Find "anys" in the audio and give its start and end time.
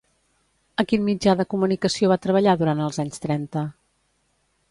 3.05-3.23